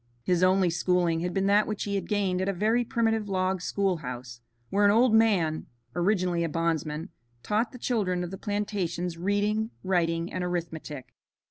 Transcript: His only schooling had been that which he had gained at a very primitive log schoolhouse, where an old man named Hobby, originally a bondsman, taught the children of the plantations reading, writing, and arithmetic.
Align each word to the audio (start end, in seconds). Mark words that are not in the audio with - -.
His 0.23 0.41
only 0.41 0.71
schooling 0.71 1.19
had 1.19 1.31
been 1.31 1.45
that 1.45 1.67
which 1.67 1.83
he 1.83 1.93
had 1.93 2.07
gained 2.07 2.41
at 2.41 2.49
a 2.49 2.53
very 2.53 2.83
primitive 2.83 3.29
log 3.29 3.61
schoolhouse, 3.61 4.41
where 4.71 4.83
an 4.83 4.89
old 4.89 5.13
man 5.13 5.53
named 5.53 5.53
Hobby, 5.53 5.67
originally 5.97 6.43
a 6.43 6.49
bondsman, 6.49 7.09
taught 7.43 7.71
the 7.71 7.77
children 7.77 8.23
of 8.23 8.31
the 8.31 8.37
plantations 8.39 9.19
reading, 9.19 9.69
writing, 9.83 10.33
and 10.33 10.43
arithmetic. 10.43 11.13